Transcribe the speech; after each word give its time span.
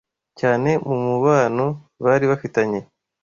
cyane 0.39 0.69
mu 0.87 0.95
mubano 1.05 1.65
bari 2.03 2.25
bafitanye 2.31 2.79